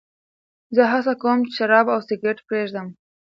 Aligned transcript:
زه 0.75 0.83
هڅه 0.91 1.13
کوم 1.21 1.39
چې 1.45 1.51
شراب 1.57 1.85
او 1.93 1.99
سګرېټ 2.07 2.37
پرېږدم. 2.47 2.87